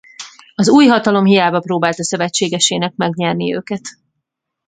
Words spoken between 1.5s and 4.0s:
próbálta szövetségesének megnyerni őket.